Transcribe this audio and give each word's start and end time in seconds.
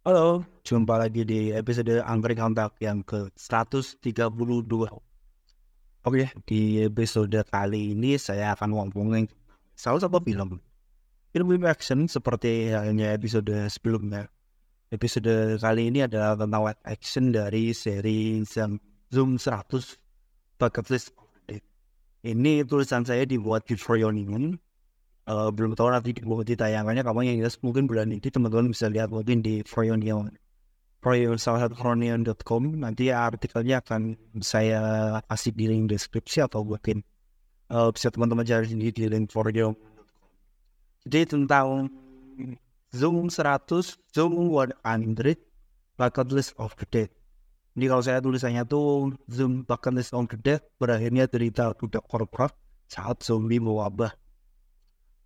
Halo, 0.00 0.48
jumpa 0.64 0.96
lagi 0.96 1.28
di 1.28 1.52
episode 1.52 2.00
Angkring 2.00 2.40
Kontak 2.40 2.72
yang 2.80 3.04
ke-132. 3.04 4.72
Oke, 6.08 6.24
di 6.48 6.80
episode 6.80 7.36
kali 7.52 7.92
ini 7.92 8.16
saya 8.16 8.56
akan 8.56 8.80
ngomongin 8.80 9.28
salah 9.76 10.00
satu 10.00 10.16
film. 10.24 10.56
Film 11.36 11.68
action 11.68 12.08
seperti 12.08 12.72
halnya 12.72 13.12
episode 13.12 13.52
sebelumnya. 13.68 14.24
Episode 14.88 15.60
kali 15.60 15.92
ini 15.92 16.08
adalah 16.08 16.32
tentang 16.32 16.64
live 16.64 16.80
action 16.88 17.24
dari 17.36 17.76
seri 17.76 18.40
Zoom 19.12 19.36
100 19.36 20.00
Bucket 20.56 20.86
List. 20.88 21.12
Ini 22.24 22.64
tulisan 22.64 23.04
saya 23.04 23.28
dibuat 23.28 23.68
di 23.68 23.76
Froyoningen 23.76 24.56
uh, 25.30 25.54
belum 25.54 25.78
tahu 25.78 25.94
nanti 25.94 26.10
di 26.18 26.54
tayangannya 26.58 27.06
kamu 27.06 27.30
yang 27.30 27.46
jelas. 27.46 27.62
Mungkin 27.62 27.86
bulan 27.86 28.10
ini 28.10 28.18
teman-teman 28.18 28.74
bisa 28.74 28.90
lihat 28.90 29.14
mungkin 29.14 29.46
di 29.46 29.62
Froyonion. 29.62 30.34
Froyon 31.00 31.40
salah 31.40 31.64
satu 31.64 31.80
Froyonion.com 31.80 32.76
nanti 32.76 33.08
artikelnya 33.08 33.80
akan 33.80 34.20
saya 34.44 34.80
kasih 35.32 35.56
di 35.56 35.64
link 35.64 35.88
deskripsi 35.88 36.44
atau 36.44 36.60
mungkin 36.60 37.00
uh, 37.72 37.88
bisa 37.88 38.12
teman-teman 38.12 38.44
cari 38.44 38.68
sendiri 38.68 38.92
di 38.92 39.04
link 39.08 39.32
Froyon 39.32 39.72
jadi 41.08 41.24
tentang 41.24 41.88
Zoom 42.92 43.32
100 43.32 44.12
Zoom 44.12 44.52
100 44.52 45.40
Bucket 45.96 46.28
List 46.28 46.52
of 46.60 46.76
the 46.76 46.84
Dead 46.84 47.10
jadi 47.72 47.86
kalau 47.88 48.02
saya 48.04 48.20
tulisannya 48.20 48.68
tuh 48.68 49.16
Zoom 49.32 49.64
Bucket 49.64 49.96
List 49.96 50.12
of 50.12 50.28
the 50.28 50.36
Dead 50.36 50.60
berakhirnya 50.76 51.24
cerita 51.32 51.72
budak 51.72 52.04
korporat 52.04 52.52
saat 52.92 53.24
zombie 53.24 53.62
mewabah 53.62 54.12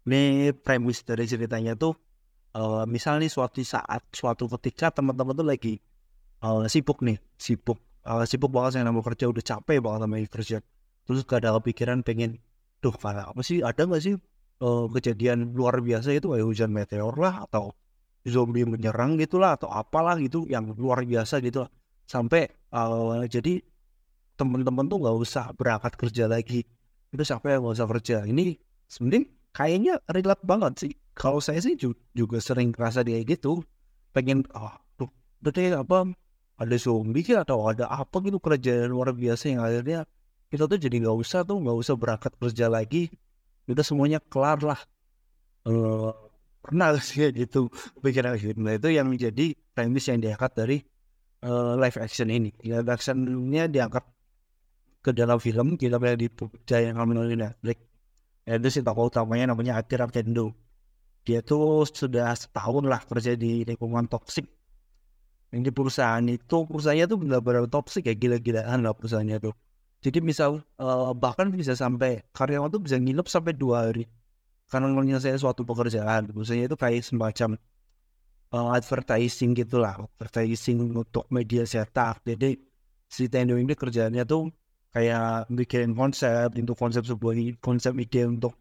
ini 0.05 0.53
premis 0.53 1.01
dari 1.03 1.25
ceritanya 1.25 1.73
tuh 1.77 1.97
uh, 2.57 2.85
misalnya 2.85 3.29
suatu 3.29 3.61
saat 3.65 4.05
suatu 4.13 4.49
ketika 4.59 4.93
teman-teman 4.93 5.33
tuh 5.33 5.47
lagi 5.47 5.75
uh, 6.45 6.65
sibuk 6.69 7.01
nih 7.01 7.17
sibuk 7.41 7.81
uh, 8.05 8.25
sibuk 8.29 8.53
banget 8.53 8.81
saya 8.81 8.93
mau 8.93 9.03
kerja 9.05 9.29
udah 9.29 9.45
capek 9.45 9.79
banget 9.81 10.01
sama 10.05 10.17
kerja. 10.29 10.59
Terus 11.05 11.21
gak 11.29 11.45
ada 11.45 11.61
kepikiran 11.61 12.01
pengen 12.01 12.41
tuh 12.81 12.93
apa 13.01 13.41
sih 13.41 13.61
ada 13.65 13.85
nggak 13.85 14.03
sih 14.05 14.15
uh, 14.61 14.87
kejadian 14.93 15.53
luar 15.57 15.81
biasa 15.81 16.13
itu? 16.17 16.33
Kayak 16.33 16.47
hujan 16.49 16.71
meteor 16.73 17.15
lah 17.17 17.45
atau 17.49 17.73
zombie 18.25 18.65
menyerang 18.65 19.21
gitulah 19.21 19.57
atau 19.57 19.69
apalah 19.69 20.17
gitu 20.17 20.49
yang 20.49 20.73
luar 20.77 21.05
biasa 21.05 21.45
gitu 21.45 21.65
lah. 21.69 21.71
sampai 22.05 22.53
uh, 22.77 23.25
jadi 23.25 23.65
teman-teman 24.37 24.85
tuh 24.89 25.01
nggak 25.01 25.17
usah 25.17 25.45
berangkat 25.57 25.93
kerja 25.97 26.25
lagi. 26.29 26.65
Itu 27.13 27.25
sampai 27.25 27.57
nggak 27.61 27.75
usah 27.81 27.89
kerja. 27.89 28.17
Ini 28.29 28.57
sebenarnya 28.89 29.29
kayaknya 29.55 30.03
relate 30.11 30.43
banget 30.43 30.73
sih. 30.83 30.93
Kalau 31.15 31.39
saya 31.39 31.63
sih 31.63 31.79
juga 31.79 32.39
sering 32.43 32.75
kerasa 32.75 33.07
dia 33.07 33.23
gitu, 33.23 33.63
pengen 34.11 34.43
ah 34.51 34.83
tuh 34.99 35.09
deh 35.39 35.71
apa 35.79 36.11
ada 36.59 36.77
zombie 36.79 37.23
atau 37.35 37.71
ada 37.71 37.87
apa 37.87 38.19
gitu 38.27 38.43
kerja 38.43 38.91
luar 38.91 39.15
biasa 39.15 39.55
yang 39.55 39.63
akhirnya 39.63 40.11
kita 40.51 40.67
tuh 40.67 40.79
jadi 40.79 41.07
nggak 41.07 41.17
usah 41.19 41.47
tuh 41.47 41.59
nggak 41.63 41.77
usah 41.79 41.95
berangkat 41.95 42.35
kerja 42.35 42.67
lagi, 42.67 43.15
kita 43.71 43.87
semuanya 43.87 44.19
kelar 44.19 44.59
lah. 44.67 44.81
Uh, 45.65 46.13
pernah 46.61 46.99
sih 47.07 47.31
gitu 47.31 47.71
pikiran 48.03 48.35
gitu. 48.37 48.59
Nah 48.59 48.75
itu 48.75 48.91
yang 48.91 49.07
menjadi 49.07 49.55
premis 49.71 50.11
yang 50.11 50.19
diangkat 50.19 50.51
dari 50.59 50.77
uh, 51.47 51.79
live 51.79 51.99
action 52.03 52.27
ini. 52.27 52.51
Live 52.67 52.91
actionnya 52.91 53.71
diangkat 53.71 54.05
ke 55.05 55.11
dalam 55.13 55.37
film, 55.39 55.77
kita 55.77 56.01
lihat 56.01 56.17
di 56.17 56.33
yang 56.81 56.97
kami 56.97 57.13
Netflix 57.37 57.94
itu 58.45 58.69
si 58.69 58.81
tokoh 58.85 59.09
utamanya 59.09 59.53
namanya 59.53 59.81
Akira 59.81 60.05
Kendo. 60.09 60.53
Dia 61.25 61.41
tuh 61.41 61.89
sudah 61.89 62.37
setahun 62.37 62.85
lah 62.85 63.01
kerja 63.01 63.33
di 63.33 63.65
lingkungan 63.65 64.05
toksik 64.09 64.45
yang 65.55 65.63
di 65.63 65.71
perusahaan 65.71 66.27
itu 66.27 66.67
perusahaannya 66.67 67.07
tuh 67.07 67.19
benar-benar 67.23 67.71
toksik 67.71 68.11
ya 68.11 68.15
gila-gilaan 68.19 68.83
lah 68.83 68.91
perusahaannya 68.91 69.39
tuh. 69.39 69.55
Jadi 70.03 70.19
misal 70.19 70.67
uh, 70.83 71.15
bahkan 71.15 71.47
bisa 71.55 71.79
sampai 71.79 72.27
karyawan 72.35 72.75
tuh 72.75 72.83
bisa 72.83 72.99
nginep 72.99 73.23
sampai 73.31 73.55
dua 73.55 73.87
hari. 73.87 74.11
Karena 74.67 74.91
menyelesaikan 74.91 75.39
suatu 75.39 75.63
pekerjaan. 75.63 76.35
Misalnya 76.35 76.67
itu 76.67 76.75
kayak 76.75 77.07
semacam 77.07 77.55
uh, 78.51 78.75
advertising 78.75 79.55
gitulah 79.55 79.95
advertising 80.19 80.91
untuk 80.91 81.23
media 81.31 81.63
cetak. 81.63 82.27
Jadi 82.27 82.59
si 83.07 83.31
Tendo 83.31 83.55
ini 83.55 83.79
kerjanya 83.79 84.27
tuh 84.27 84.51
kayak 84.95 85.51
bikin 85.51 85.99
konsep 85.99 86.55
untuk 86.55 86.79
konsep 86.79 87.03
sebuah 87.03 87.59
konsep 87.59 87.93
ide 87.99 88.31
untuk 88.31 88.55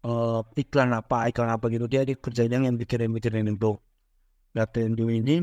uh, 0.00 0.40
iklan 0.56 0.96
apa 0.96 1.28
iklan 1.28 1.52
apa 1.52 1.68
gitu. 1.68 1.84
Dia 1.86 2.08
di 2.08 2.16
kerjanya 2.16 2.64
yang 2.64 2.80
bikin 2.80 3.12
bikin 3.12 3.52
itu. 3.52 3.72
Nah 4.56 4.64
Nintendo 4.64 5.04
ini 5.12 5.36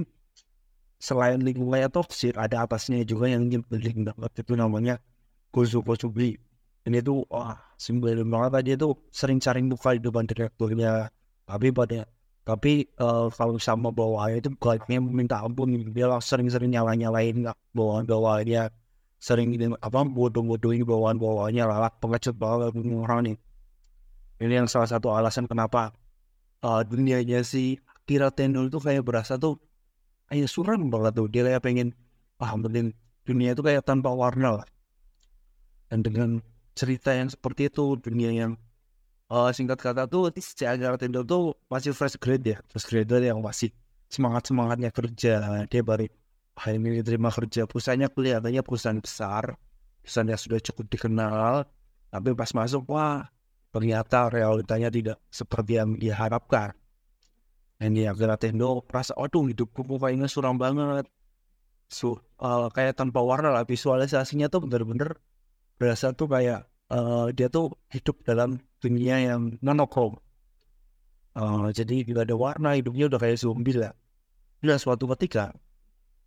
selain 0.97 1.39
lingkungannya 1.45 1.93
toxic 1.93 2.33
ada 2.33 2.65
atasnya 2.65 3.05
juga 3.05 3.29
yang 3.29 3.45
nyebelin 3.45 4.09
banget. 4.09 4.31
Itu 4.41 4.57
namanya 4.57 4.97
Gozo 5.53 5.85
Kosubi 5.85 6.33
ini 6.89 6.99
tuh 7.05 7.29
wah 7.29 7.53
simbolin 7.77 8.25
banget. 8.33 8.51
Tadi 8.57 8.69
itu 8.73 8.89
sering 9.13 9.37
cari 9.37 9.61
muka 9.61 9.93
di 9.93 10.01
depan 10.01 10.25
direkturnya 10.25 11.13
tapi 11.45 11.69
pada 11.69 12.09
tapi 12.43 12.91
uh, 12.99 13.31
kalau 13.31 13.55
sama 13.55 13.93
bawahnya 13.93 14.41
itu 14.43 14.49
guide 14.57 14.83
minta 14.99 15.39
ampun. 15.45 15.69
Dia 15.95 16.11
sering-sering 16.19 16.75
nyala-nyalain 16.75 17.47
bawah-bawahnya 17.71 18.67
sering 19.23 19.55
ini 19.55 19.71
apa 19.79 20.03
bodoh-bodohin 20.03 20.83
bawaan-bawaannya 20.83 21.63
lalak 21.63 21.95
pengecut 22.03 22.35
banget 22.35 22.75
orang 22.75 23.19
nih. 23.23 23.37
Ini 24.43 24.53
yang 24.59 24.67
salah 24.67 24.91
satu 24.91 25.15
alasan 25.15 25.47
kenapa 25.47 25.95
uh, 26.59 26.83
dunianya 26.83 27.39
si 27.47 27.79
Kira 28.03 28.35
Tendul 28.35 28.67
tuh 28.67 28.83
kayak 28.83 29.07
berasa 29.07 29.39
tuh 29.39 29.63
kayak 30.27 30.51
suram 30.51 30.91
banget 30.91 31.15
tuh. 31.15 31.31
Dia 31.31 31.47
kayak 31.47 31.63
pengen 31.63 31.95
ah 32.43 32.51
mending 32.59 32.91
dunia 33.23 33.55
itu 33.55 33.63
kayak 33.63 33.87
tanpa 33.87 34.11
warna 34.11 34.59
lah. 34.59 34.67
Dan 35.87 36.03
dengan 36.03 36.43
cerita 36.75 37.15
yang 37.15 37.31
seperti 37.31 37.71
itu 37.71 37.95
dunia 37.95 38.27
yang 38.35 38.59
uh, 39.31 39.55
singkat 39.55 39.79
kata 39.79 40.03
tuh 40.11 40.35
si 40.35 40.67
Kira 40.67 40.99
Tendul 40.99 41.23
tuh 41.23 41.55
masih 41.71 41.95
fresh 41.95 42.19
grade 42.19 42.43
ya 42.43 42.57
fresh 42.67 42.91
grade 42.91 43.23
yang 43.23 43.39
masih 43.39 43.71
semangat 44.11 44.51
semangatnya 44.51 44.91
kerja. 44.91 45.63
Dia 45.71 45.79
baru 45.79 46.11
hari 46.53 46.77
ini 46.77 47.01
diterima 47.01 47.33
kerja 47.33 47.65
perusahaannya 47.65 48.09
kelihatannya 48.13 48.61
perusahaan 48.61 48.99
besar. 48.99 49.57
Perusahaan 50.03 50.29
yang 50.29 50.41
sudah 50.41 50.59
cukup 50.61 50.85
dikenal. 50.91 51.53
Tapi 52.13 52.29
pas 52.37 52.51
masuk 52.53 52.85
wah 52.93 53.25
ternyata 53.73 54.29
realitanya 54.29 54.93
tidak 54.93 55.17
seperti 55.33 55.81
yang 55.81 55.97
dia 55.97 56.13
harapkan 56.13 56.77
dan 57.81 57.97
dia 57.97 58.13
akhirnya 58.13 58.37
Tendo 58.37 58.85
merasa 58.85 59.17
aduh 59.17 59.49
hidupku 59.49 59.81
kayaknya 59.97 60.29
suram 60.29 60.61
banget. 60.61 61.09
So, 61.89 62.21
uh, 62.37 62.69
kayak 62.69 62.95
tanpa 62.95 63.19
warna 63.25 63.49
lah 63.49 63.65
visualisasinya 63.65 64.47
tuh 64.47 64.65
bener-bener 64.65 65.17
berasa 65.81 66.13
tuh 66.13 66.29
kayak 66.29 66.69
uh, 66.93 67.33
dia 67.33 67.49
tuh 67.49 67.73
hidup 67.89 68.21
dalam 68.23 68.61
dunia 68.77 69.19
yang 69.19 69.57
monokrom 69.59 70.21
uh, 71.37 71.69
jadi 71.73 72.05
tidak 72.05 72.29
ada 72.29 72.35
warna 72.37 72.69
hidupnya 72.77 73.09
udah 73.09 73.19
kayak 73.19 73.37
zombie 73.41 73.77
lah. 73.77 73.93
Dan 74.63 74.79
suatu 74.79 75.09
ketika 75.11 75.51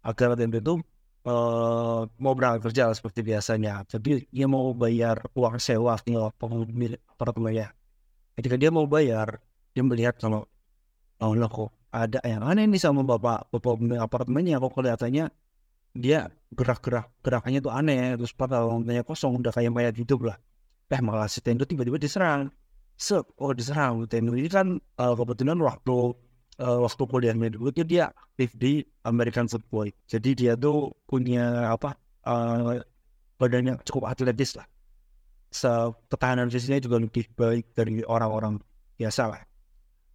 agar 0.07 0.39
tempe 0.39 0.63
itu 0.63 0.79
uh, 1.27 2.07
mau 2.23 2.33
berangkat 2.39 2.71
kerja 2.71 2.95
seperti 2.95 3.27
biasanya. 3.27 3.83
Tapi 3.91 4.31
dia 4.31 4.47
mau 4.47 4.71
bayar 4.71 5.27
uang 5.35 5.59
sewa 5.59 5.99
tinggal 5.99 6.31
pemilik 6.39 7.03
apartemennya 7.11 7.75
ketika 8.37 8.57
dia 8.61 8.71
mau 8.71 8.85
bayar 8.85 9.41
dia 9.73 9.83
melihat 9.83 10.21
kalau 10.21 10.45
oh 11.25 11.33
loh 11.33 11.49
kok 11.49 11.71
ada 11.91 12.21
yang 12.29 12.45
aneh 12.45 12.69
nih 12.69 12.81
sama 12.81 13.01
bapak 13.01 13.49
bapak 13.49 13.73
pemilik 13.81 14.01
apartemennya. 14.05 14.61
Kok 14.61 14.73
kelihatannya 14.77 15.25
dia 15.97 16.29
gerak-gerak 16.53 17.09
gerakannya 17.25 17.61
tuh 17.65 17.73
aneh 17.73 18.21
terus 18.21 18.37
pada 18.37 18.69
uangnya 18.69 19.01
kosong 19.01 19.41
udah 19.41 19.53
kayak 19.53 19.73
mayat 19.73 19.97
hidup 19.97 20.29
lah. 20.29 20.37
Eh 20.93 21.01
malah 21.01 21.27
si 21.27 21.41
Tendo 21.41 21.65
tiba-tiba 21.65 21.97
diserang. 21.97 22.53
Se 22.97 23.17
oh 23.17 23.53
diserang. 23.57 24.05
Tendo 24.05 24.37
ini 24.37 24.49
kan 24.53 24.77
uh, 24.77 25.15
kebetulan 25.17 25.57
waktu 25.65 26.13
uh, 26.61 26.79
waktu 26.85 27.03
kuliah 27.09 27.35
dulu 27.37 27.73
itu 27.73 27.85
dia 27.85 28.13
aktif 28.13 28.57
di 28.57 28.85
American 29.05 29.49
Football. 29.49 29.93
Jadi 30.09 30.47
dia 30.47 30.53
tuh 30.57 30.93
punya 31.05 31.73
apa 31.73 31.97
uh, 32.25 32.81
badannya 33.37 33.81
cukup 33.85 34.09
atletis 34.13 34.57
lah. 34.57 34.67
So, 35.53 35.97
ketahanan 36.13 36.53
fisiknya 36.53 36.83
juga 36.83 37.01
lebih 37.01 37.33
baik 37.33 37.73
dari 37.73 38.03
orang-orang 38.05 38.61
biasa 38.99 39.23
lah. 39.31 39.43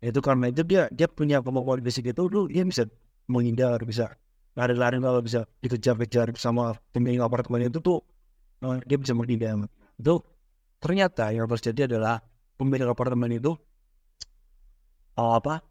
Itu 0.02 0.20
karena 0.20 0.50
itu 0.50 0.62
dia 0.66 0.90
dia 0.90 1.08
punya 1.10 1.42
kemampuan 1.42 1.82
fisik 1.82 2.10
itu 2.10 2.26
tuh 2.26 2.46
dia 2.50 2.66
bisa 2.66 2.90
menghindar, 3.30 3.78
bisa 3.86 4.12
lari-lari 4.58 5.00
kalau 5.00 5.22
bisa 5.24 5.48
dikejar-kejar 5.64 6.36
sama 6.36 6.76
pemilik 6.92 7.24
apartemen 7.24 7.70
itu 7.72 7.80
tuh 7.80 8.02
uh, 8.66 8.82
dia 8.84 8.98
bisa 8.98 9.14
menghindar. 9.14 9.70
Itu 9.98 10.26
ternyata 10.82 11.30
yang 11.32 11.46
terjadi 11.46 11.96
adalah 11.96 12.20
pemilik 12.58 12.90
apartemen 12.90 13.30
itu 13.38 13.56
uh, 15.16 15.38
apa 15.38 15.71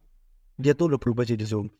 dia 0.60 0.72
tuh 0.76 0.94
udah 0.94 1.00
berubah 1.00 1.24
jadi 1.24 1.42
zombie. 1.42 1.74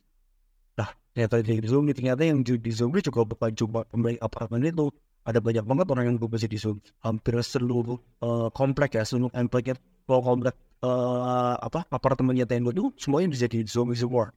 Nah 0.81 0.91
ternyata 1.13 1.45
jadi 1.45 1.69
zombie 1.69 1.95
ternyata 1.95 2.23
yang 2.25 2.41
jadi 2.41 2.71
zombie 2.73 3.05
juga 3.05 3.29
bukan 3.29 3.51
cuma 3.55 3.81
pemilik 3.87 4.19
apartemen 4.25 4.65
itu 4.65 4.89
ada 5.21 5.39
banyak 5.39 5.65
banget 5.69 5.87
orang 5.93 6.05
yang 6.09 6.17
berubah 6.17 6.41
jadi 6.41 6.57
zombie. 6.57 6.85
Hampir 7.05 7.37
seluruh 7.45 8.01
uh, 8.25 8.49
komplek 8.51 8.97
ya 8.97 9.05
seluruh 9.05 9.29
kompleknya 9.31 9.77
kalau 10.09 10.23
komplek 10.25 10.57
uh, 10.83 11.55
apa 11.61 11.87
apartemennya 11.93 12.49
Tengo 12.49 12.73
itu 12.73 12.91
semuanya 12.97 13.37
jadi 13.37 13.63
zombie 13.69 13.95
semua. 13.95 14.33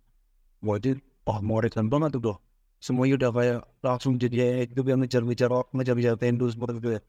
Wah 0.61 0.75
itu 0.77 0.99
oh 1.23 1.39
mengerikan 1.39 1.87
banget 1.87 2.19
tuh 2.19 2.21
bro 2.21 2.35
semuanya 2.83 3.15
udah 3.15 3.31
kayak 3.31 3.59
langsung 3.79 4.19
jadi 4.19 4.67
itu 4.67 4.83
yang 4.83 4.99
ngejar-ngejar 4.99 5.47
ngejar-ngejar 5.71 6.15
tendo 6.19 6.51
seperti 6.51 6.77
itu 6.83 6.89
ya. 6.99 7.01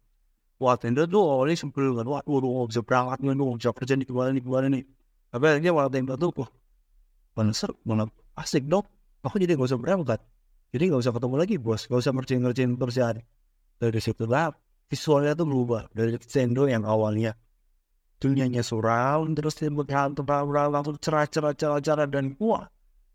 Wah 0.62 0.78
tendo 0.78 1.02
tuh 1.10 1.26
awalnya 1.26 1.58
sebel 1.58 1.98
kan 1.98 2.06
wah 2.06 2.22
waduh 2.22 2.70
bisa 2.70 2.80
berangkat 2.86 3.18
nih 3.26 3.34
bisa 3.58 3.70
kerja 3.74 3.94
nih 3.98 4.06
gimana 4.06 4.30
nih 4.30 4.42
gimana 4.46 4.66
nih. 4.70 4.82
Tapi 5.34 5.44
akhirnya 5.50 5.70
malah 5.74 5.90
tendo 5.90 6.14
tuh 6.14 6.30
wah 6.38 6.50
mana 7.34 7.52
seru 7.54 7.74
mana 7.86 8.08
asik 8.38 8.66
dong. 8.66 8.86
Aku 9.24 9.40
jadi 9.40 9.56
gak 9.56 9.68
usah 9.70 9.80
berangkat. 9.80 10.20
Jadi 10.74 10.90
gak 10.90 11.00
usah 11.00 11.12
ketemu 11.14 11.34
lagi 11.38 11.56
bos. 11.56 11.86
Gak 11.86 12.00
usah 12.00 12.12
ngerjain 12.12 12.40
ngerjain 12.44 12.70
pekerjaan. 12.76 13.16
Dari 13.78 14.00
situ 14.00 14.24
lah 14.26 14.52
visualnya 14.90 15.32
tuh 15.34 15.46
berubah. 15.48 15.90
Dari 15.90 16.18
tendo 16.22 16.66
yang 16.68 16.84
awalnya. 16.84 17.32
Dunianya 18.20 18.64
suram 18.64 19.36
terus 19.36 19.58
dia 19.58 19.68
berhantu 19.68 20.24
langsung 20.24 20.96
cerah 20.96 21.28
cerah 21.28 21.52
cerah 21.52 21.80
cerah 21.82 22.08
dan 22.08 22.32
wah 22.40 22.64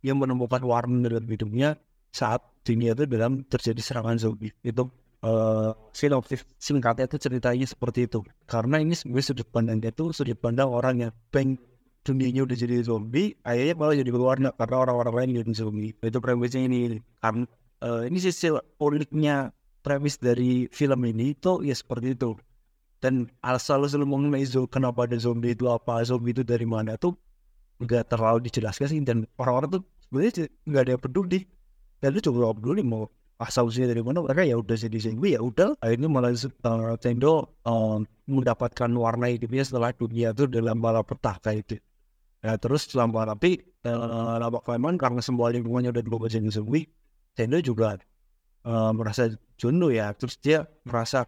yang 0.05 0.21
menemukan 0.21 0.61
warna 0.63 1.07
dalam 1.07 1.25
hidupnya 1.25 1.75
saat 2.13 2.41
dunia 2.63 2.93
itu 2.93 3.05
dalam 3.09 3.45
terjadi 3.47 3.81
serangan 3.81 4.17
zombie. 4.21 4.53
Itu 4.61 4.91
uh, 5.23 5.71
sinopsis 5.91 6.45
singkatnya 6.59 7.07
itu 7.09 7.17
ceritanya 7.19 7.67
seperti 7.67 8.05
itu. 8.07 8.19
Karena 8.45 8.79
ini 8.79 8.95
sebenarnya 8.95 9.25
sudut 9.33 9.47
pandangnya 9.49 9.89
itu 9.91 10.11
sudut 10.15 10.37
pandang 10.39 10.69
orang 10.69 10.95
yang 11.09 11.11
peng 11.31 11.57
dunianya 12.03 12.47
udah 12.47 12.57
jadi 12.57 12.81
zombie 12.81 13.35
akhirnya 13.43 13.75
malah 13.75 13.95
jadi 13.95 14.11
berwarna 14.11 14.49
karena 14.55 14.75
orang-orang 14.81 15.13
lain 15.15 15.29
jadi 15.43 15.53
zombie. 15.53 15.91
Itu 15.99 16.19
premisnya 16.23 16.65
ini 16.65 17.03
karena 17.19 17.45
uh, 17.83 18.01
ini 18.07 18.17
sisi 18.19 18.49
uniknya 18.79 19.51
premis 19.83 20.19
dari 20.19 20.67
film 20.71 20.99
ini 21.05 21.35
itu 21.35 21.63
ya 21.63 21.75
seperti 21.75 22.15
itu. 22.15 22.35
Dan 22.99 23.31
asal 23.39 23.87
selalu 23.87 24.11
mengenai 24.11 24.43
kenapa 24.67 25.07
ada 25.07 25.15
zombie 25.15 25.55
itu 25.55 25.71
apa 25.71 26.03
zombie 26.03 26.35
itu 26.35 26.43
dari 26.43 26.67
mana 26.67 26.99
tuh 26.99 27.15
nggak 27.79 28.11
terlalu 28.11 28.47
dijelaskan 28.51 28.87
sih. 28.91 28.99
Dan 29.03 29.23
orang-orang 29.39 29.79
tuh 29.79 29.81
sebenarnya 30.07 30.51
nggak 30.67 30.81
ada 30.83 30.91
yang 30.95 31.03
peduli. 31.03 31.39
Dan 31.99 32.15
lu 32.15 32.19
coba 32.23 32.55
peduli 32.55 32.83
mau 32.83 33.07
asal 33.39 33.71
usulnya 33.71 33.95
dari 33.95 34.03
mana 34.03 34.19
mereka 34.19 34.43
ya 34.43 34.59
udah 34.59 34.75
jadi 34.75 34.99
zombie 34.99 35.31
ya 35.31 35.39
udah 35.39 35.79
akhirnya 35.79 36.11
malah 36.11 36.35
uh, 36.35 36.95
Tendo 36.99 37.55
uh, 37.63 38.03
mendapatkan 38.27 38.91
warna 38.91 39.31
hidupnya 39.31 39.63
setelah 39.63 39.95
dunia 39.95 40.35
itu 40.35 40.43
dalam 40.51 40.83
bala 40.83 41.07
petaka 41.07 41.55
itu 41.55 41.79
ya 42.39 42.55
terus 42.55 42.87
selama 42.87 43.27
tapi 43.35 43.59
uh, 43.83 44.39
lama 44.39 44.59
kelamaan 44.63 44.95
karena 44.95 45.19
semua 45.19 45.51
lingkungannya 45.51 45.91
udah 45.91 46.03
berubah 46.03 46.31
jadi 46.31 46.47
zombie 46.47 46.87
Tendo 47.35 47.59
juga 47.59 47.99
uh, 48.63 48.91
merasa 48.95 49.31
jenuh 49.59 49.91
ya 49.91 50.11
terus 50.15 50.39
dia 50.39 50.67
merasa 50.87 51.27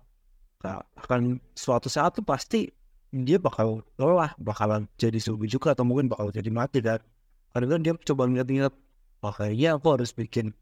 nah, 0.64 0.80
akan 1.00 1.40
suatu 1.56 1.92
saat 1.92 2.16
tuh 2.16 2.24
pasti 2.24 2.72
dia 3.12 3.36
bakal 3.36 3.84
lelah 4.00 4.32
bakalan 4.40 4.88
jadi 4.96 5.20
zombie 5.20 5.52
juga 5.52 5.76
atau 5.76 5.84
mungkin 5.84 6.08
bakal 6.08 6.32
jadi 6.32 6.48
mati 6.48 6.80
dan 6.80 7.04
karena 7.52 7.76
dia 7.80 7.94
coba 8.08 8.32
ngeliat-ngeliat 8.32 8.76
oh 9.22 9.34
kayaknya 9.36 9.76
aku 9.76 9.88
harus 10.00 10.16
bikin 10.16 10.56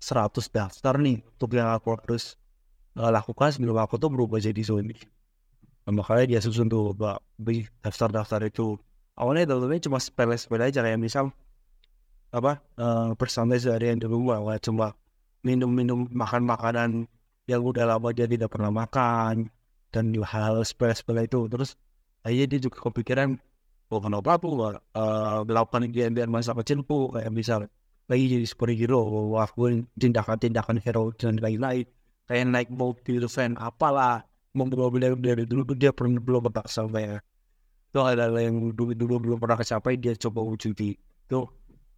100 0.00 0.32
daftar 0.52 0.94
nih 1.00 1.24
untuk 1.24 1.56
yang 1.56 1.72
aku 1.72 1.96
harus 1.96 2.36
uh, 2.98 3.10
lakukan 3.10 3.54
sebelum 3.54 3.80
aku 3.80 3.96
tuh 3.96 4.10
berubah 4.12 4.36
jadi 4.36 4.60
zombie. 4.60 5.00
Nah, 5.84 5.92
makanya 6.00 6.36
dia 6.36 6.40
susun 6.40 6.68
tuh 6.68 6.92
daftar-daftar 7.80 8.48
itu. 8.48 8.76
Awalnya 9.14 9.54
daftarnya 9.54 9.86
cuma 9.86 9.98
sepele-sepele 10.02 10.74
aja 10.74 10.82
kayak 10.82 10.98
misal 10.98 11.30
apa 12.34 12.58
uh, 12.82 13.14
personal 13.14 13.54
seharian 13.54 14.02
di 14.02 14.10
rumah 14.10 14.42
cuma 14.58 14.98
minum-minum 15.46 16.10
makan 16.10 16.42
makanan 16.42 16.90
yang 17.46 17.62
udah 17.62 17.86
lama 17.94 18.10
dia 18.10 18.26
tidak 18.26 18.50
pernah 18.50 18.74
makan 18.74 19.54
dan 19.94 20.04
hal-hal 20.10 20.66
sepele-sepele 20.66 21.30
itu. 21.30 21.46
Terus 21.46 21.78
akhirnya 22.26 22.46
dia 22.50 22.60
juga 22.66 22.78
kepikiran 22.90 23.38
oh 23.94 24.00
kenapa 24.02 24.34
aku 24.34 24.48
uh, 24.58 25.46
melakukan 25.46 25.86
biar 25.94 26.26
masa 26.26 26.50
kecilku? 26.58 27.14
Kayak 27.14 27.30
misal 27.30 27.60
lagi 28.10 28.24
jadi 28.26 28.46
superhero 28.50 29.06
walaupun 29.30 29.86
tindakan-tindakan 29.94 30.82
hero 30.82 31.14
dan 31.14 31.38
lain-lain. 31.38 31.86
Kayak 32.26 32.44
naik 32.50 32.68
mobil 32.74 33.22
fan 33.30 33.54
apalah 33.60 34.26
mobil-mobil 34.56 35.00
yang 35.06 35.14
dari 35.20 35.44
dulu 35.46 35.76
dia 35.76 35.94
pernah 35.94 36.18
belum 36.18 36.50
pernah 36.50 36.66
sampai 36.66 37.20
itu 37.94 38.02
adalah 38.02 38.42
yang 38.42 38.74
dulu 38.74 38.90
dulu 38.90 39.14
belum 39.22 39.38
pernah 39.38 39.54
kecapai 39.54 39.94
dia 40.02 40.18
coba 40.18 40.42
wujudi. 40.42 40.98
Itu 40.98 41.46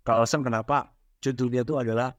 alasan 0.04 0.44
kenapa? 0.44 0.92
Judulnya 1.24 1.64
itu 1.64 1.72
adalah 1.80 2.12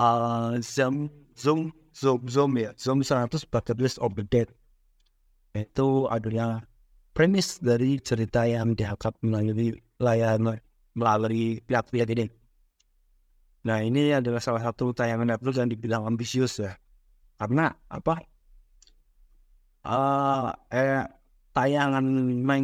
uh, 0.00 0.56
zoom 0.64 1.12
zoom 1.36 1.68
zoom 1.92 2.24
zoom 2.32 2.56
ya. 2.56 2.72
Zoom 2.80 3.04
100 3.04 3.44
bucket 3.44 3.76
list 3.76 4.00
of 4.00 4.16
the 4.16 4.24
dead. 4.24 4.48
Itu 5.52 6.08
adalah 6.08 6.64
premis 7.12 7.60
dari 7.60 8.00
cerita 8.00 8.48
yang 8.48 8.72
diangkat 8.72 9.12
melalui 9.20 9.76
layar 10.00 10.40
melalui 10.96 11.60
pihak-pihak 11.68 12.08
ini. 12.16 12.24
Nah 13.68 13.84
ini 13.84 14.16
adalah 14.16 14.40
salah 14.40 14.64
satu 14.64 14.96
tayangan 14.96 15.28
Netflix 15.36 15.60
yang 15.60 15.68
dibilang 15.68 16.08
ambisius 16.08 16.56
ya. 16.56 16.72
Karena 17.36 17.68
apa? 17.92 18.24
Uh, 19.84 20.56
eh, 20.72 21.19
tayangan 21.50 22.04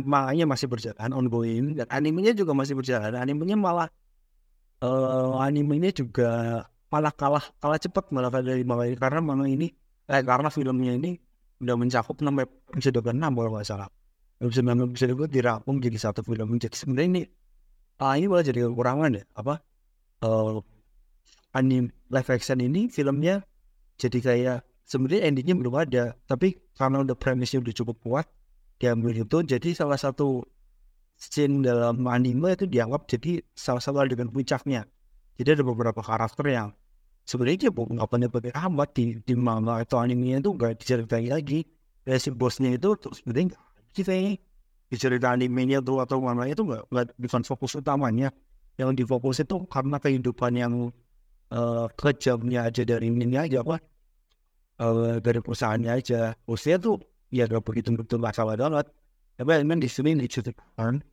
manganya 0.07 0.47
masih 0.47 0.71
berjalan 0.71 1.11
ongoing 1.11 1.75
dan 1.75 1.87
animenya 1.91 2.33
juga 2.33 2.55
masih 2.55 2.79
berjalan. 2.79 3.15
Animenya 3.19 3.59
malah 3.59 3.89
uh, 4.83 5.39
animenya 5.43 5.91
juga 5.91 6.63
malah 6.87 7.11
kalah 7.11 7.43
kalah 7.59 7.79
cepat 7.83 8.15
malah 8.15 8.31
dari 8.31 8.63
manga 8.63 8.87
ini 8.87 8.97
karena 8.97 9.21
manga 9.21 9.47
ini 9.51 9.75
eh, 10.07 10.23
karena 10.23 10.49
filmnya 10.49 10.95
ini 10.95 11.19
udah 11.61 11.75
mencakup 11.75 12.21
enam 12.23 12.47
episode 12.47 13.01
ke 13.01 13.11
enam 13.11 13.33
kalau 13.35 13.51
nggak 13.55 13.67
salah. 13.67 13.89
Episode 14.39 14.67
enam 14.69 14.93
episode 14.93 15.13
itu 15.17 15.27
dirangkum 15.41 15.81
jadi 15.83 15.99
satu 15.99 16.21
film. 16.23 16.55
Jadi 16.61 16.77
sebenarnya 16.77 17.09
ini 17.11 17.23
ah 17.99 18.15
ini 18.15 18.27
malah 18.31 18.45
jadi 18.45 18.71
kekurangan 18.71 19.11
ya 19.19 19.25
apa? 19.35 19.55
Uh, 20.23 20.61
anim 21.57 21.89
live 22.13 22.29
action 22.29 22.61
ini 22.61 22.93
filmnya 22.93 23.41
jadi 23.97 24.19
kayak 24.21 24.59
sebenarnya 24.85 25.33
endingnya 25.33 25.57
belum 25.57 25.75
ada 25.75 26.05
tapi 26.29 26.61
karena 26.77 27.03
udah 27.03 27.17
premisnya 27.17 27.65
udah 27.65 27.75
cukup 27.75 27.97
kuat 28.05 28.27
diambil 28.77 29.13
itu 29.25 29.39
jadi 29.43 29.69
salah 29.73 29.97
satu 29.97 30.45
scene 31.17 31.65
dalam 31.65 32.05
anime 32.07 32.53
itu 32.53 32.69
dianggap 32.69 33.09
jadi 33.09 33.41
salah 33.57 33.81
satu 33.81 34.05
adegan 34.05 34.29
puncaknya. 34.29 34.85
Jadi 35.37 35.61
ada 35.61 35.65
beberapa 35.65 36.01
karakter 36.01 36.45
yang 36.49 36.69
sebenarnya 37.25 37.73
bukan 37.73 38.01
apa 38.01 38.17
penting 38.17 38.53
amat 38.53 38.89
di 38.97 39.05
di 39.21 39.35
manga 39.37 39.81
atau 39.81 40.01
animenya 40.01 40.45
itu 40.45 40.51
gak 40.57 40.81
diceritain 40.81 41.29
lagi. 41.29 41.65
Ya 42.07 42.21
si 42.21 42.31
bosnya 42.31 42.77
itu 42.77 42.95
sebenarnya 43.11 43.59
ceritanya 43.91 44.39
di 44.87 44.97
cerita 44.97 45.35
animenya 45.35 45.83
tuh 45.83 45.99
atau 45.99 46.23
mana 46.23 46.47
itu 46.47 46.63
nggak 46.63 46.87
nggak 46.93 47.07
bukan 47.19 47.43
fokus 47.43 47.81
utamanya. 47.81 48.31
Yang 48.77 49.03
difokus 49.03 49.41
itu 49.41 49.65
karena 49.73 49.97
kehidupan 49.97 50.53
yang 50.53 50.73
uh, 51.49 51.89
kejamnya 51.97 52.69
aja 52.69 52.85
dari 52.85 53.09
ini 53.09 53.35
aja 53.41 53.65
apa 53.65 53.81
uh, 54.85 55.17
dari 55.19 55.41
perusahaannya 55.41 55.91
aja. 55.91 56.37
Usia 56.45 56.77
tuh 56.77 57.01
ya 57.31 57.47
gak 57.51 57.63
begitu 57.67 57.93
betul 57.95 58.23
masalah 58.23 58.55
banget 58.55 58.87
tapi 59.37 59.53
memang 59.61 59.85
di 59.85 59.89
sini 59.93 60.17
diceritakan 60.17 61.05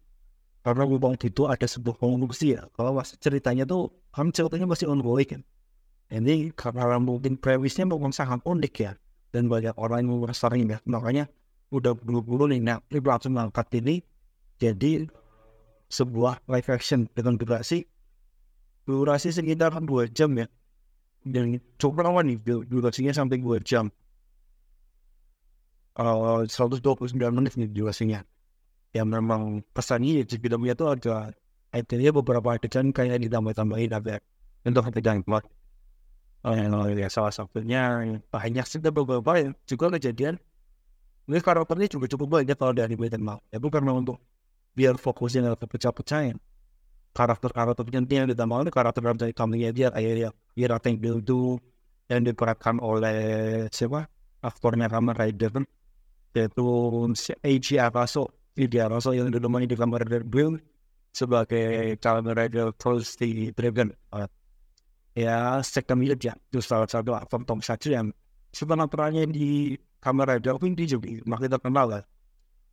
karena 0.64 0.84
memang 0.88 1.20
itu 1.20 1.44
ada 1.44 1.68
sebuah 1.68 2.00
konklusi 2.00 2.56
ya. 2.56 2.64
Kalau 2.72 2.96
mas 2.96 3.20
ceritanya 3.20 3.68
tuh 3.68 3.92
kan 4.16 4.32
ceritanya 4.32 4.64
masih 4.64 4.88
ongoing 4.88 5.28
kan. 5.28 5.42
Ini 6.08 6.56
karena 6.56 6.96
mungkin 7.04 7.36
premisnya 7.36 7.84
memang 7.84 8.16
sangat 8.16 8.40
unik 8.48 8.74
ya. 8.80 8.96
Dan 9.36 9.52
banyak 9.52 9.76
orang 9.76 10.08
yang 10.08 10.24
sering 10.32 10.72
ya. 10.72 10.80
Makanya 10.88 11.28
udah 11.76 11.92
buru-buru 12.00 12.48
nih 12.48 12.64
nah 12.64 12.80
langsung 12.88 13.36
mengangkat 13.36 13.66
ini 13.82 14.00
jadi 14.62 15.10
sebuah 15.92 16.46
live 16.48 16.70
action 16.70 17.10
dengan 17.12 17.36
durasi 17.36 17.84
durasi 18.88 19.36
sekitar 19.36 19.76
dua 19.84 20.08
jam 20.08 20.32
ya. 20.40 20.48
Dan 21.28 21.60
cukup 21.76 22.08
lama 22.08 22.24
nih 22.24 22.40
durasinya 22.72 23.12
sampai 23.12 23.44
dua 23.44 23.60
jam 23.60 23.92
uh, 26.00 26.46
129 26.46 27.14
menit 27.18 27.54
nih 27.60 27.70
durasinya 27.70 28.22
ya. 28.96 29.04
Memang 29.04 29.66
pesannya 29.74 30.22
ya 30.22 30.24
di 30.26 30.38
filmnya 30.38 30.74
itu 30.78 30.86
ada 30.86 31.34
akhirnya 31.74 32.12
beberapa 32.14 32.54
adegan 32.54 32.94
kayak 32.94 33.22
ditambah-tambahin 33.26 33.92
ada 33.94 34.22
untuk 34.66 34.84
adegan 34.90 35.26
plot. 35.26 35.46
Uh, 36.44 36.92
ya 36.92 37.08
salah 37.08 37.32
satunya 37.32 38.04
banyak 38.28 38.66
sih 38.68 38.80
beberapa 38.84 39.32
ya 39.40 39.50
juga 39.70 39.96
kejadian. 39.98 40.36
Ini 41.24 41.40
karakternya 41.40 41.88
juga 41.88 42.06
cukup 42.12 42.44
banyak 42.44 42.58
kalau 42.60 42.76
dari 42.76 43.00
Batman 43.00 43.24
mau 43.24 43.40
ya 43.48 43.58
bukan 43.64 43.80
untuk 43.96 44.20
biar 44.76 45.00
fokusnya 45.00 45.56
nggak 45.56 45.72
pecah-pecahin 45.72 46.36
karakter-karakter 47.14 47.86
penting 47.86 48.26
yang 48.26 48.30
ditambahkan 48.30 48.74
karakter 48.74 49.02
dalam 49.06 49.18
cerita 49.22 49.38
kambingnya 49.46 49.72
dia 49.72 49.88
kayak 49.94 50.14
ya 50.18 50.30
Ira 50.58 50.78
Tank 50.82 50.98
itu 51.00 51.62
yang 52.10 52.22
diperankan 52.26 52.82
oleh 52.82 53.18
siapa? 53.70 54.10
Aktornya 54.44 54.92
Kamen 54.92 55.16
Rider 55.16 55.64
yaitu 56.34 56.66
Eiji 57.46 57.78
Araso 57.78 58.30
Eiji 58.58 58.78
Araso 58.82 59.14
yang 59.14 59.30
dulu 59.30 59.48
main 59.50 59.70
di 59.70 59.78
Rider 59.78 60.26
Bill 60.26 60.58
sebagai 61.14 61.94
Kamen 62.02 62.34
Rider 62.34 62.74
di 63.22 63.54
Dragon 63.54 63.90
ya 65.14 65.62
second 65.62 66.02
ya 66.02 66.34
itu 66.34 66.58
salah 66.58 66.90
satu 66.90 67.14
aktor 67.14 67.46
Tom 67.46 67.62
Sachi 67.62 67.94
yang 67.94 68.10
setelah 68.50 68.90
perannya 68.90 69.30
di 69.30 69.78
Kamen 70.02 70.26
Rider 70.26 70.58
pun 70.58 70.74
dia 70.74 70.90
juga 70.90 71.14
makin 71.30 71.50
terkenal 71.54 71.86
lah 71.86 72.04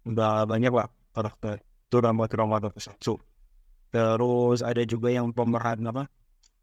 udah 0.09 0.49
banyak 0.49 0.73
lah 0.73 0.89
karakter 1.13 1.61
drama-drama 1.93 2.57
tersebut 2.65 3.21
terus 3.93 4.65
ada 4.65 4.81
juga 4.89 5.13
yang 5.13 5.29
pemeran 5.37 5.85
apa 5.85 6.09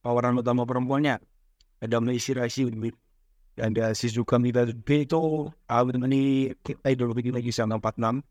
pemeran 0.02 0.42
utama 0.42 0.66
perempuannya 0.66 1.22
ada 1.78 1.98
Macy 2.02 2.34
Raisi 2.34 2.66
ada 3.58 3.94
Shizuka 3.94 4.38
Mitabe 4.38 4.74
itu 5.02 5.50
kita 5.66 6.82
idol 6.86 7.14
begini 7.14 7.42
lagi 7.42 7.52
sama 7.52 7.82
46 7.82 8.22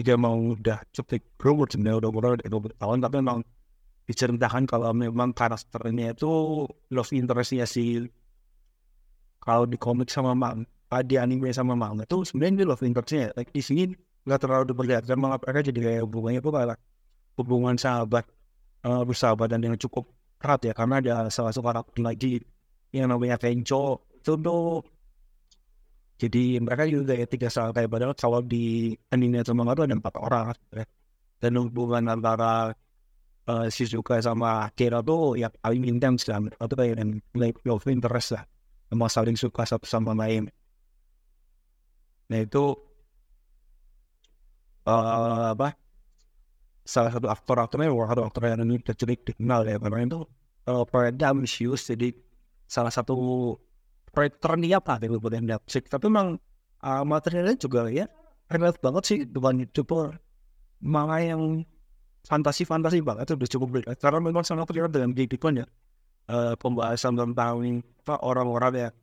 dia 0.00 0.16
mau 0.16 0.36
udah 0.56 0.80
cukup 0.92 1.20
umur 1.44 1.68
sebenarnya 1.68 1.98
udah 2.00 2.08
umur 2.08 2.24
udah 2.40 2.48
20 2.48 2.80
tahun 2.80 2.98
tapi 3.04 3.14
memang 3.20 3.38
diceritakan 4.08 4.64
kalau 4.64 4.90
memang 4.96 5.36
karakternya 5.36 6.16
itu 6.16 6.64
love 6.90 7.12
interestnya 7.12 7.68
si 7.68 8.08
kalau 9.40 9.68
di 9.68 9.76
komik 9.76 10.08
sama 10.08 10.32
mang 10.32 10.64
di 11.08 11.16
anime 11.16 11.48
sama 11.52 11.72
manga 11.72 12.04
itu 12.04 12.24
sebenarnya 12.24 12.68
love 12.68 12.84
interestnya 12.84 13.32
like, 13.36 13.52
di 13.52 13.62
sini 13.64 13.92
nggak 14.24 14.40
terlalu 14.40 14.64
diperlihatkan 14.72 15.16
malah 15.18 15.38
mereka 15.40 15.60
jadi 15.72 15.80
kayak 15.80 16.00
hubungannya 16.06 16.40
itu 16.40 16.50
kayak 16.52 16.78
hubungan 17.40 17.74
sahabat 17.80 18.24
uh, 18.84 19.02
bersahabat 19.02 19.48
dan 19.50 19.60
yang 19.64 19.76
cukup 19.80 20.08
erat 20.42 20.60
ya 20.66 20.72
karena 20.74 20.98
ada 20.98 21.12
salah 21.30 21.50
satu 21.54 21.64
karakter 21.64 22.02
lagi 22.02 22.42
yang 22.92 23.08
namanya 23.08 23.40
Kencho 23.40 24.04
itu 24.04 24.11
tuh 24.22 24.86
jadi 26.22 26.62
mereka 26.62 26.86
juga 26.86 27.18
ya 27.18 27.26
tiga 27.26 27.50
kayak 27.50 27.90
padahal 27.90 28.14
kalau 28.14 28.40
di 28.46 28.94
anime 29.10 29.42
sama 29.42 29.74
itu 29.74 29.82
ada 29.82 29.96
empat 29.98 30.14
orang 30.22 30.54
ya. 30.70 30.86
dan 31.42 31.52
hubungan 31.58 32.06
antara 32.06 32.70
uh, 33.50 33.66
Shizuka 33.66 34.22
sama 34.22 34.70
Akira 34.70 35.02
tuh 35.02 35.34
yang 35.34 35.50
paling 35.58 35.82
intens 35.90 36.22
kan. 36.22 36.46
Itu 36.46 36.74
kayak 36.78 37.02
yang 37.02 37.18
like 37.34 37.58
love 37.66 37.82
interest 37.90 38.38
lah. 38.38 38.44
Emang 38.92 39.10
saling 39.10 39.34
suka 39.34 39.66
satu 39.66 39.82
sama 39.88 40.14
lain. 40.14 40.46
Nah 42.30 42.38
itu 42.38 42.76
uh, 44.86 45.56
apa 45.56 45.74
salah 46.86 47.10
satu 47.14 47.26
aktor-aktornya 47.30 47.90
salah 47.90 48.10
satu 48.10 48.22
aktor 48.30 48.42
yang 48.46 48.62
ini 48.62 48.76
tercelik 48.78 49.26
dikenal 49.26 49.66
ya. 49.66 49.76
Karena 49.82 50.06
itu 50.06 50.20
uh, 50.70 50.84
proyeknya 50.86 51.34
ambisius 51.34 51.88
jadi 51.90 52.14
salah 52.68 52.92
satu 52.94 53.16
terniat 54.12 54.84
lah 54.84 54.96
dari 55.00 55.16
buat 55.16 55.32
Netflix 55.32 55.88
tapi 55.88 56.12
memang 56.12 56.36
uh, 56.84 57.04
materialnya 57.04 57.56
juga 57.56 57.88
ya 57.88 58.06
relate 58.52 58.78
banget 58.84 59.02
sih. 59.08 59.18
Dengan 59.24 59.64
youtuber 59.64 60.20
manga 60.84 61.18
yang 61.22 61.64
fantasi-fantasi 62.28 63.02
banget 63.02 63.32
itu 63.32 63.34
udah 63.40 63.50
cukup 63.58 63.68
berat 63.80 63.98
karena 63.98 64.20
memang 64.20 64.44
sangat 64.44 64.68
terlihat 64.70 64.92
dengan 64.92 65.10
kehidupan 65.16 65.64
ya. 65.64 65.66
Uh, 66.30 66.54
pembahasan 66.54 67.18
tentang 67.18 67.82
apa 68.06 68.14
orang-orang 68.22 68.88
yang 68.88 68.94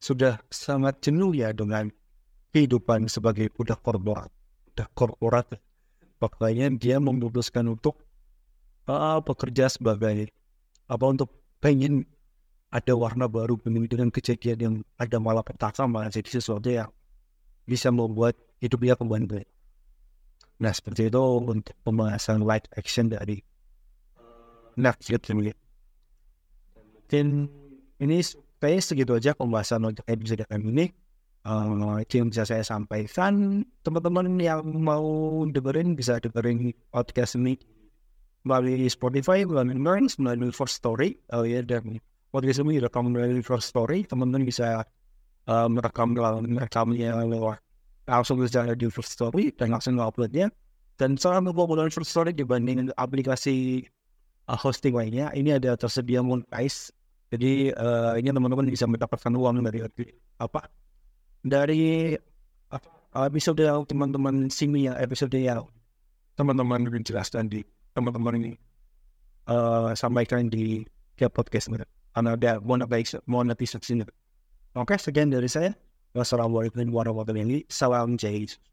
sudah 0.00 0.40
sangat 0.48 0.96
jenuh 1.04 1.36
ya 1.36 1.52
dengan 1.52 1.92
kehidupan 2.56 3.12
sebagai 3.12 3.52
budak 3.52 3.84
korporat 3.84 4.32
udah 4.80 4.88
korporat. 4.96 5.46
Makanya 6.20 6.72
dia 6.80 6.96
memutuskan 6.96 7.68
untuk 7.68 8.00
uh, 8.88 9.20
bekerja 9.20 9.68
sebagai 9.68 10.32
apa 10.88 11.04
untuk 11.04 11.28
pengen 11.60 12.08
ada 12.70 12.92
warna 12.94 13.26
baru 13.26 13.58
dengan 13.62 14.14
kejadian 14.14 14.58
yang 14.58 14.74
ada 14.94 15.18
malah 15.18 15.42
petaka 15.42 15.90
malah 15.90 16.06
jadi 16.06 16.38
sesuatu 16.38 16.70
yang 16.70 16.90
bisa 17.66 17.90
membuat 17.90 18.38
hidupnya 18.62 18.94
kembali 18.94 19.42
Nah 20.60 20.72
seperti 20.76 21.08
itu 21.08 21.22
untuk 21.40 21.74
pembahasan 21.82 22.44
light 22.44 22.68
action 22.76 23.08
dari 23.08 23.40
Netflix 24.76 25.32
ini. 25.32 25.52
Dan 27.10 27.48
ini 27.98 28.22
kayaknya 28.60 28.82
segitu 28.84 29.12
aja 29.16 29.32
pembahasan 29.34 29.88
untuk 29.88 30.04
episode 30.06 30.46
ini. 30.52 30.92
Uh, 31.40 31.96
itu 32.04 32.20
yang 32.20 32.28
bisa 32.28 32.44
saya 32.44 32.60
sampaikan. 32.60 33.64
Teman-teman 33.80 34.36
yang 34.36 34.60
mau 34.84 35.40
dengerin 35.48 35.96
bisa 35.96 36.20
dengerin 36.20 36.76
podcast 36.92 37.40
ini 37.40 37.56
melalui 38.44 38.88
Spotify 38.88 39.44
melalui 39.44 39.80
Learns 39.80 40.16
melalui 40.16 40.52
First 40.52 40.80
Story 40.80 41.20
oh 41.32 41.44
ya 41.44 41.60
dan 41.60 42.00
podcast 42.30 42.62
ini 42.62 42.78
direkam 42.78 43.10
melalui 43.10 43.42
First 43.42 43.70
Story 43.74 44.06
teman-teman 44.06 44.46
bisa 44.46 44.86
uh, 45.50 45.68
merekam 45.68 46.14
merekamnya 46.46 47.18
lewat 47.26 47.58
langsung 48.06 48.42
bisa 48.42 48.66
di 48.74 48.86
First 48.90 49.14
Story 49.14 49.54
dan 49.54 49.74
langsung 49.74 49.98
uploadnya. 49.98 50.50
Dan 50.98 51.16
sangat 51.16 51.52
populer 51.52 51.88
First 51.90 52.12
Story 52.12 52.34
dibanding 52.34 52.90
aplikasi 52.96 53.86
uh, 54.50 54.58
hosting 54.58 54.98
lainnya 54.98 55.30
ini 55.38 55.54
ada 55.54 55.78
tersedia 55.78 56.18
monetize 56.20 56.90
jadi 57.30 57.70
uh, 57.78 58.18
ini 58.18 58.34
teman-teman 58.34 58.66
bisa 58.66 58.90
mendapatkan 58.90 59.30
uang 59.30 59.62
dari 59.62 59.86
apa 60.42 60.66
dari 61.46 62.18
episode 63.10 63.62
teman-teman 63.86 64.50
sini 64.50 64.90
ya 64.90 64.94
episode 64.98 65.34
yang 65.34 65.66
teman-teman 66.34 66.86
lebih 66.86 67.02
jelas 67.06 67.30
dan 67.30 67.46
di 67.46 67.62
teman-teman 67.94 68.38
ini 68.38 68.52
uh, 69.50 69.94
sampaikan 69.94 70.46
di 70.50 70.86
tiap 71.18 71.34
podcast 71.34 71.70
another 72.16 72.60
one 72.60 72.82
of 72.82 72.90
the 72.90 73.22
one 73.26 73.50
episode 73.50 73.88
in 73.90 73.98
the 73.98 74.06
Congress 74.74 75.08
again 75.08 75.30
there 75.30 75.44
is 75.44 75.56
a 75.56 75.74
was 76.14 76.32
around 76.32 76.52
working 76.52 76.90
one 76.90 77.06
of 77.06 77.26
the 77.26 77.34
mainly 77.34 77.66
surround 77.68 78.18
jails 78.18 78.58